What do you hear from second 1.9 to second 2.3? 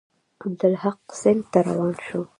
شو.